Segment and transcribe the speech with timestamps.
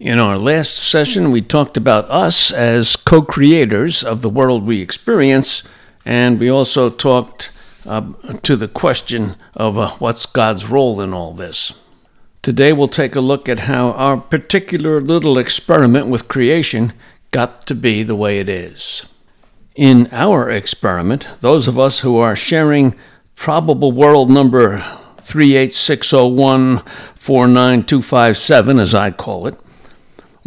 [0.00, 4.80] In our last session, we talked about us as co creators of the world we
[4.80, 5.64] experience,
[6.04, 7.50] and we also talked
[7.84, 8.12] uh,
[8.44, 11.72] to the question of uh, what's God's role in all this.
[12.42, 16.92] Today, we'll take a look at how our particular little experiment with creation
[17.32, 19.04] got to be the way it is.
[19.74, 22.94] In our experiment, those of us who are sharing
[23.34, 24.78] probable world number
[25.22, 26.84] 38601
[27.16, 29.58] 49257, as I call it,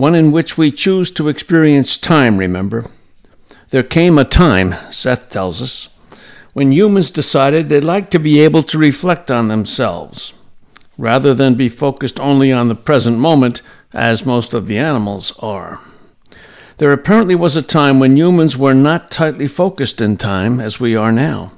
[0.00, 2.86] one in which we choose to experience time, remember?
[3.68, 5.90] There came a time, Seth tells us,
[6.54, 10.32] when humans decided they'd like to be able to reflect on themselves,
[10.96, 13.60] rather than be focused only on the present moment,
[13.92, 15.82] as most of the animals are.
[16.78, 20.96] There apparently was a time when humans were not tightly focused in time as we
[20.96, 21.52] are now,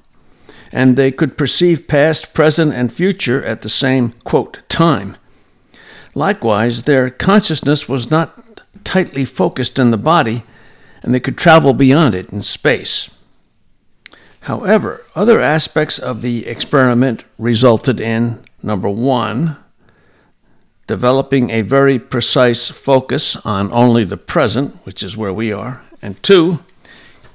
[0.73, 5.17] and they could perceive past, present, and future at the same, quote, time
[6.15, 10.43] Likewise, their consciousness was not tightly focused in the body,
[11.03, 13.17] and they could travel beyond it in space.
[14.41, 19.57] However, other aspects of the experiment resulted in number one,
[20.87, 26.21] developing a very precise focus on only the present, which is where we are, and
[26.23, 26.59] two,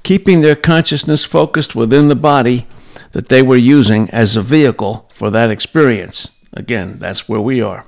[0.03, 2.67] keeping their consciousness focused within the body
[3.14, 6.30] that they were using as a vehicle for that experience.
[6.53, 7.87] Again, that's where we are.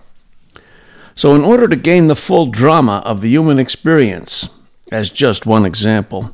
[1.19, 4.47] So, in order to gain the full drama of the human experience,
[4.89, 6.33] as just one example,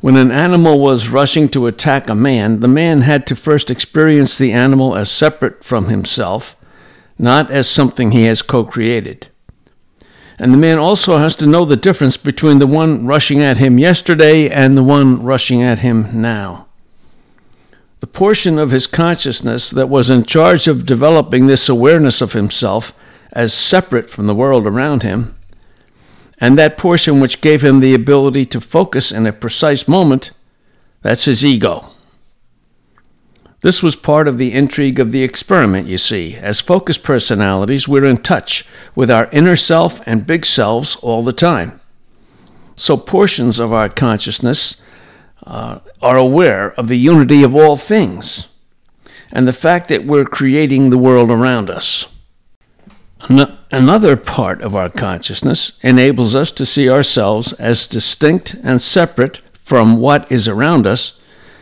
[0.00, 4.38] when an animal was rushing to attack a man, the man had to first experience
[4.38, 6.54] the animal as separate from himself,
[7.18, 9.26] not as something he has co created.
[10.38, 13.80] And the man also has to know the difference between the one rushing at him
[13.80, 16.68] yesterday and the one rushing at him now.
[17.98, 22.92] The portion of his consciousness that was in charge of developing this awareness of himself
[23.32, 25.34] as separate from the world around him,
[26.38, 30.30] and that portion which gave him the ability to focus in a precise moment,
[31.02, 31.90] that's his ego.
[33.62, 36.34] This was part of the intrigue of the experiment, you see.
[36.36, 41.32] As focused personalities, we're in touch with our inner self and big selves all the
[41.32, 41.78] time.
[42.74, 44.80] So portions of our consciousness
[45.44, 48.48] uh, are aware of the unity of all things
[49.30, 52.06] and the fact that we're creating the world around us.
[53.28, 59.98] Another part of our consciousness enables us to see ourselves as distinct and separate from
[59.98, 61.20] what is around us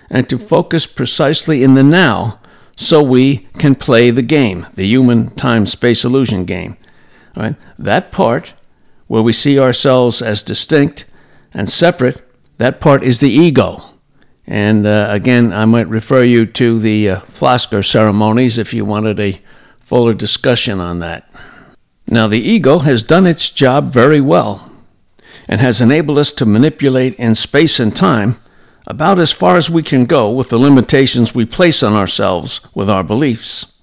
[0.09, 2.41] and to focus precisely in the now
[2.77, 6.77] so we can play the game, the human time space illusion game.
[7.79, 8.55] That part
[9.07, 11.07] where we see ourselves as distinct
[11.53, 12.23] and separate,
[12.59, 13.83] that part is the ego.
[14.47, 19.21] And uh, again, I might refer you to the uh, Flasker ceremonies if you wanted
[19.21, 19.41] a
[19.81, 21.31] fuller discussion on that.
[22.11, 24.73] Now, the ego has done its job very well
[25.47, 28.39] and has enabled us to manipulate in space and time
[28.87, 32.89] about as far as we can go with the limitations we place on ourselves with
[32.89, 33.75] our beliefs.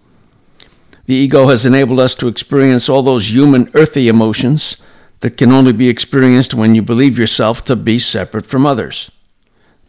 [1.06, 4.78] The ego has enabled us to experience all those human, earthy emotions
[5.20, 9.12] that can only be experienced when you believe yourself to be separate from others.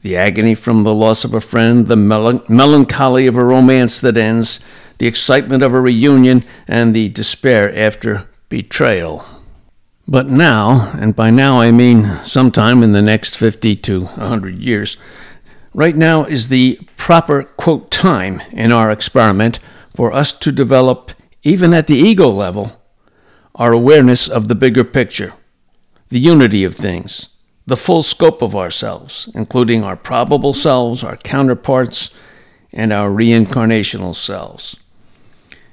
[0.02, 4.18] The agony from the loss of a friend, the mel- melancholy of a romance that
[4.18, 4.60] ends,
[4.98, 9.24] the excitement of a reunion, and the despair after betrayal.
[10.08, 14.96] But now, and by now I mean sometime in the next 50 to 100 years,
[15.74, 19.58] right now is the proper, quote, time in our experiment
[19.94, 21.12] for us to develop,
[21.42, 22.80] even at the ego level,
[23.56, 25.32] our awareness of the bigger picture,
[26.08, 27.30] the unity of things,
[27.66, 32.10] the full scope of ourselves, including our probable selves, our counterparts,
[32.72, 34.76] and our reincarnational selves.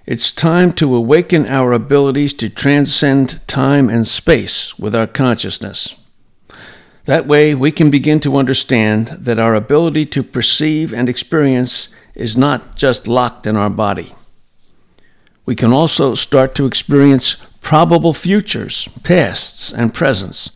[0.06, 5.96] It's time to awaken our abilities to transcend time and space with our consciousness.
[7.06, 12.36] That way, we can begin to understand that our ability to perceive and experience is
[12.36, 14.14] not just locked in our body.
[15.46, 20.52] We can also start to experience probable futures, pasts, and presents,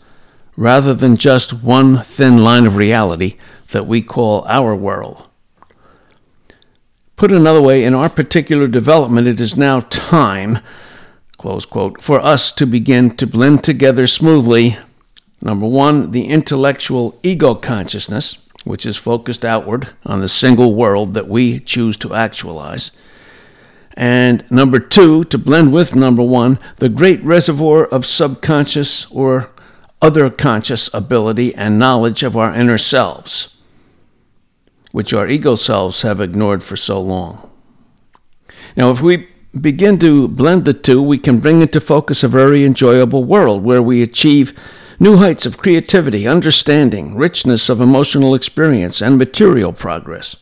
[0.57, 3.37] rather than just one thin line of reality
[3.69, 5.26] that we call our world.
[7.17, 10.59] Put another way, in our particular development, it is now time,
[11.37, 14.77] close quote, for us to begin to blend together smoothly,
[15.41, 21.27] Number one, the intellectual ego consciousness, which is focused outward on the single world that
[21.27, 22.91] we choose to actualize.
[23.93, 29.51] And number two, to blend with number one, the great reservoir of subconscious or
[30.01, 33.56] other conscious ability and knowledge of our inner selves,
[34.91, 37.49] which our ego selves have ignored for so long.
[38.75, 39.27] Now, if we
[39.59, 43.81] begin to blend the two, we can bring into focus a very enjoyable world where
[43.81, 44.57] we achieve
[44.99, 50.35] new heights of creativity, understanding, richness of emotional experience, and material progress.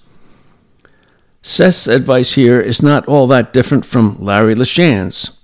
[1.41, 5.39] Seth's advice here is not all that different from Larry LeShan's,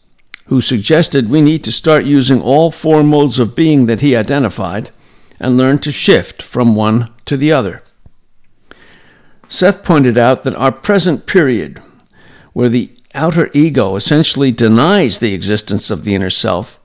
[0.48, 4.90] who suggested we need to start using all four modes of being that he identified
[5.40, 7.84] and learn to shift from one to the other.
[9.52, 11.82] Seth pointed out that our present period,
[12.54, 16.80] where the outer ego essentially denies the existence of the inner self,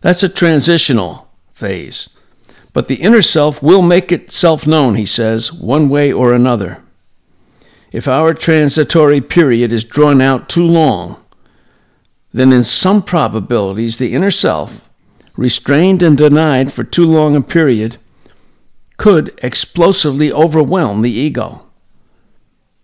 [0.00, 2.08] that's a transitional phase.
[2.72, 6.82] But the inner self will make itself known, he says, one way or another.
[7.92, 11.24] If our transitory period is drawn out too long,
[12.32, 14.88] then in some probabilities the inner self,
[15.36, 17.96] restrained and denied for too long a period,
[18.96, 21.67] could explosively overwhelm the ego.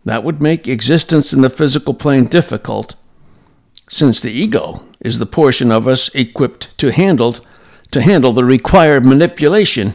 [0.04, 2.94] That would make existence in the physical plane difficult,
[3.88, 7.36] since the ego is the portion of us equipped to handle,
[7.90, 9.94] to handle the required manipulation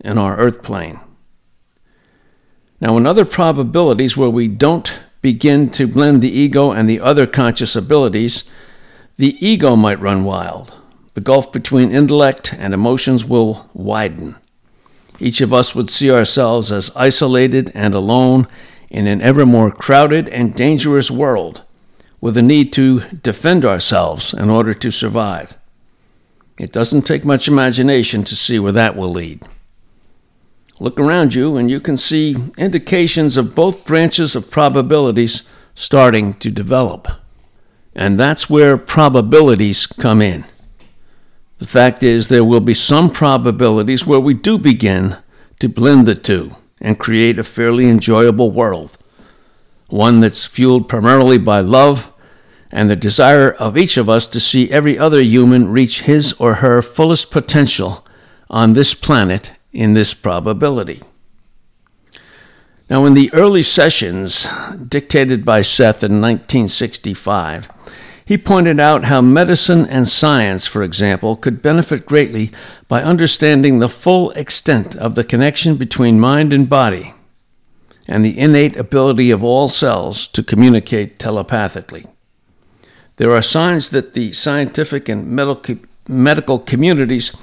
[0.00, 1.00] in our earth plane.
[2.80, 7.26] Now, in other probabilities where we don't begin to blend the ego and the other
[7.26, 8.44] conscious abilities,
[9.16, 10.74] the ego might run wild.
[11.14, 14.36] The gulf between intellect and emotions will widen.
[15.20, 18.48] Each of us would see ourselves as isolated and alone
[18.94, 21.62] in an ever more crowded and dangerous world,
[22.20, 25.58] with a need to defend ourselves in order to survive.
[26.60, 29.42] It doesn't take much imagination to see where that will lead.
[30.78, 35.42] Look around you and you can see indications of both branches of probabilities
[35.74, 37.08] starting to develop.
[37.96, 40.44] And that's where probabilities come in.
[41.58, 45.16] The fact is, there will be some probabilities where we do begin
[45.58, 48.98] to blend the two and create a fairly enjoyable world.
[49.88, 52.12] One that's fueled primarily by love
[52.70, 56.54] and the desire of each of us to see every other human reach his or
[56.54, 58.06] her fullest potential
[58.50, 61.00] on this planet in this probability.
[62.90, 64.46] Now, in the early sessions
[64.86, 67.70] dictated by Seth in 1965,
[68.26, 72.50] he pointed out how medicine and science, for example, could benefit greatly
[72.88, 77.12] by understanding the full extent of the connection between mind and body
[78.08, 82.06] and the innate ability of all cells to communicate telepathically.
[83.16, 85.30] There are signs that the scientific and
[86.08, 87.34] medical, communities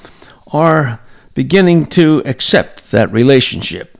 [0.51, 0.99] are
[1.33, 3.90] beginning to accept that relationship.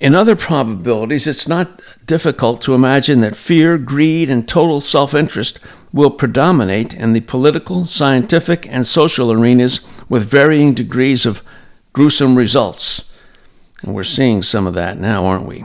[0.00, 5.58] In other probabilities, it's not difficult to imagine that fear, greed, and total self interest
[5.92, 11.42] will predominate in the political, scientific, and social arenas with varying degrees of
[11.92, 13.12] gruesome results.
[13.82, 15.64] And we're seeing some of that now, aren't we?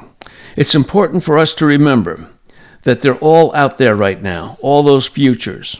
[0.55, 2.27] It's important for us to remember
[2.83, 5.79] that they're all out there right now, all those futures.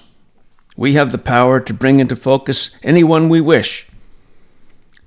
[0.78, 3.88] We have the power to bring into focus anyone we wish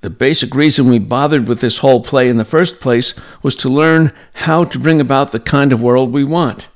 [0.01, 3.69] the basic reason we bothered with this whole play in the first place was to
[3.69, 6.67] learn how to bring about the kind of world we want.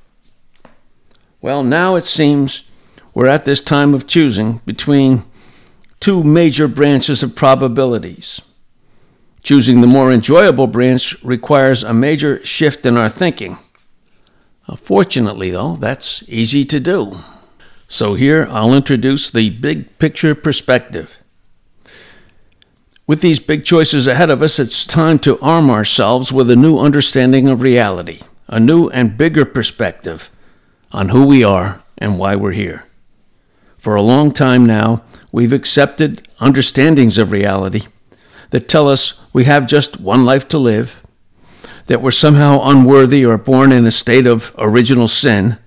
[1.40, 2.70] Well, now it seems
[3.14, 5.24] we're at this time of choosing between
[6.00, 8.42] two major branches of probabilities.
[9.44, 13.58] Choosing the more enjoyable branch requires a major shift in our thinking.
[14.68, 17.18] Uh, fortunately, though, that's easy to do.
[17.88, 21.21] So here I'll introduce the big picture perspective.
[23.12, 26.78] With these big choices ahead of us, it's time to arm ourselves with a new
[26.78, 30.30] understanding of reality, a new and bigger perspective
[30.94, 32.86] on who we are and why we're here.
[33.76, 37.82] For a long time now, we've accepted understandings of reality
[38.52, 41.02] that tell us we have just one life to live,
[41.88, 45.58] that we're somehow unworthy or born in a state of original sin,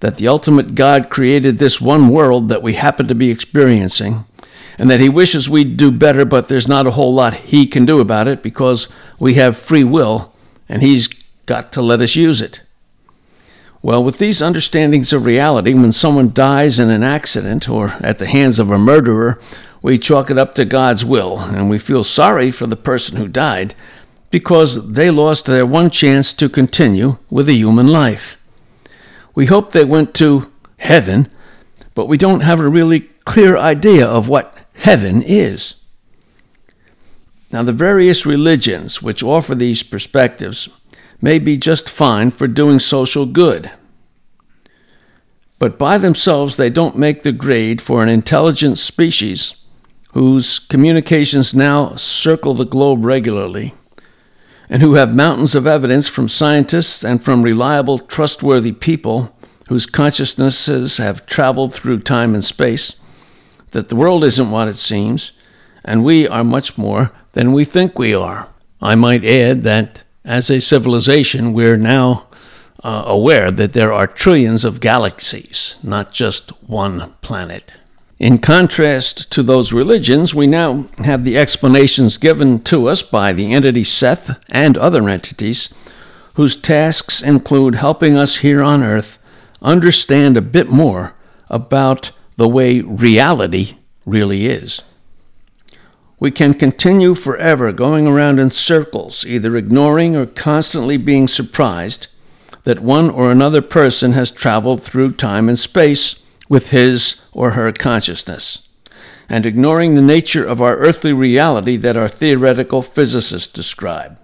[0.00, 4.24] that the ultimate God created this one world that we happen to be experiencing,
[4.78, 7.84] and that he wishes we'd do better, but there's not a whole lot he can
[7.84, 10.32] do about it because we have free will
[10.68, 11.08] and he's
[11.46, 12.62] got to let us use it.
[13.82, 18.26] Well, with these understandings of reality, when someone dies in an accident or at the
[18.26, 19.40] hands of a murderer,
[19.82, 23.28] we chalk it up to God's will and we feel sorry for the person who
[23.28, 23.74] died
[24.30, 28.36] because they lost their one chance to continue with a human life.
[29.34, 31.30] We hope they went to heaven,
[31.94, 35.74] but we don't have a really clear idea of what heaven is.
[37.50, 40.68] Now, the various religions which offer these perspectives
[41.20, 43.70] may be just fine for doing social good.
[45.58, 49.64] But by themselves, they don't make the grade for an intelligent species
[50.12, 53.74] whose communications now circle the globe regularly,
[54.70, 59.34] and who have mountains of evidence from scientists and from reliable, trustworthy people
[59.68, 63.00] whose consciousnesses have traveled through time and space
[63.72, 65.32] that the world isn't what it seems,
[65.84, 68.48] and we are much more than we think we are.
[68.80, 72.26] I might add that as a civilization, we're now
[72.82, 77.72] uh, aware that there are trillions of galaxies, not just one planet.
[78.18, 83.52] In contrast to those religions, we now have the explanations given to us by the
[83.52, 85.72] entity Seth and other entities,
[86.34, 89.18] whose tasks include helping us here on Earth
[89.62, 91.14] understand a bit more
[91.48, 93.76] about the way reality
[94.06, 94.80] really is.
[96.20, 102.06] We can continue forever going around in circles, either ignoring or constantly being surprised
[102.62, 107.72] that one or another person has traveled through time and space with his or her
[107.72, 108.68] consciousness,
[109.28, 114.16] and ignoring the nature of our earthly reality that our theoretical physicists describe.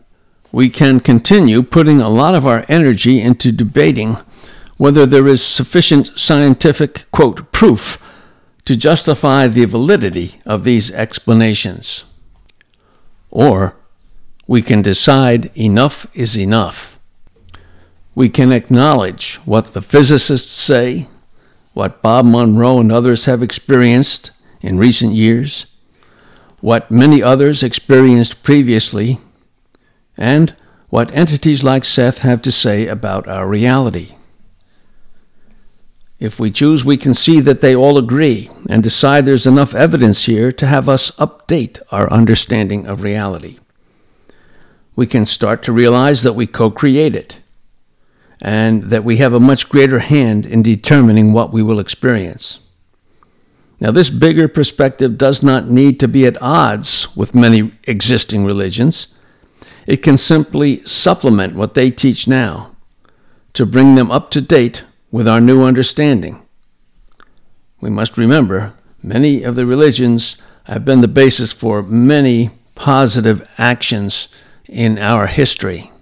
[0.52, 4.18] We can continue putting a lot of our energy into debating
[4.76, 8.00] whether there is sufficient scientific, quote, proof
[8.64, 12.04] to justify the validity of these explanations.
[13.30, 13.76] Or
[14.46, 16.98] we can decide enough is enough.
[18.14, 21.08] We can acknowledge what the physicists say,
[21.72, 24.30] what Bob Monroe and others have experienced
[24.60, 25.66] in recent years,
[26.60, 29.18] what many others experienced previously,
[30.16, 30.54] and
[30.88, 34.14] what entities like Seth have to say about our reality.
[36.24, 40.24] If we choose, we can see that they all agree and decide there's enough evidence
[40.24, 43.58] here to have us update our understanding of reality.
[44.96, 47.40] We can start to realize that we co create it
[48.40, 52.60] and that we have a much greater hand in determining what we will experience.
[53.78, 59.14] Now, this bigger perspective does not need to be at odds with many existing religions.
[59.86, 62.74] It can simply supplement what they teach now
[63.52, 66.42] to bring them up to date with our new understanding.
[67.80, 74.26] We must remember many of the religions have been the basis for many positive actions
[74.68, 75.92] in our history.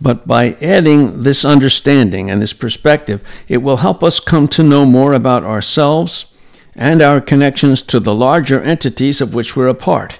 [0.00, 4.84] But by adding this understanding and this perspective, it will help us come to know
[4.84, 6.34] more about ourselves
[6.74, 10.18] and our connections to the larger entities of which we're a part.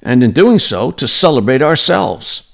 [0.00, 2.49] And in doing so, to celebrate ourselves.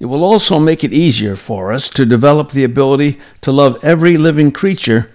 [0.00, 4.16] It will also make it easier for us to develop the ability to love every
[4.16, 5.10] living creature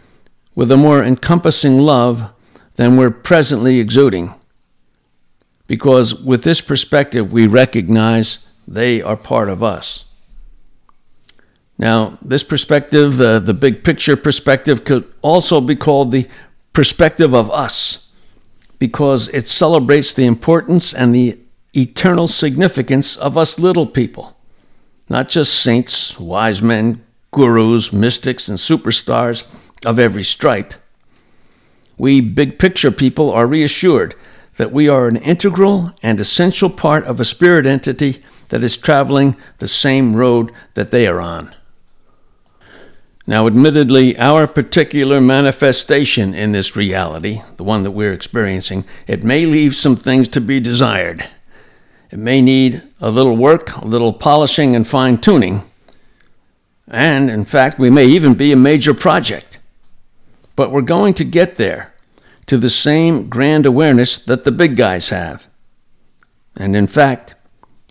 [0.56, 2.32] with a more encompassing love
[2.76, 4.34] than we're presently exuding.
[5.68, 10.06] Because with this perspective, we recognize they are part of us.
[11.78, 16.28] Now, this perspective, uh, the big picture perspective, could also be called the
[16.74, 18.12] perspective of us
[18.80, 21.38] because it celebrates the importance and the
[21.76, 24.36] eternal significance of us little people
[25.10, 29.52] not just saints, wise men, gurus, mystics, and superstars
[29.86, 30.74] of every stripe.
[31.98, 34.16] We big picture people are reassured
[34.58, 39.36] that we are an integral and essential part of a spirit entity that is traveling
[39.60, 41.56] the same road that they are on.
[43.26, 49.46] Now, admittedly, our particular manifestation in this reality, the one that we're experiencing, it may
[49.46, 51.30] leave some things to be desired.
[52.12, 55.62] It may need a little work, a little polishing and fine tuning.
[56.88, 59.60] And in fact, we may even be a major project.
[60.56, 61.94] But we're going to get there
[62.48, 65.46] to the same grand awareness that the big guys have.
[66.58, 67.36] And in fact,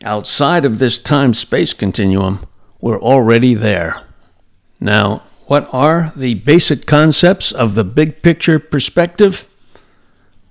[0.02, 2.46] outside of this time space continuum,
[2.80, 4.02] we're already there.
[4.80, 9.46] Now, what are the basic concepts of the big picture perspective?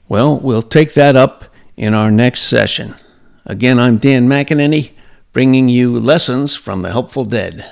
[0.07, 1.45] Well, we'll take that up
[1.75, 2.95] in our next session.
[3.49, 4.91] Again, I'm Dan McEnany,
[5.31, 7.65] bringing you lessons from the helpful dead.